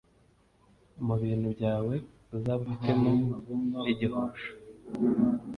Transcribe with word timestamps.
mu 1.05 1.15
bintu 1.21 1.47
byawe, 1.55 1.95
uzabe 2.35 2.59
ufitemo 2.65 3.09
n’igihosho. 3.83 4.49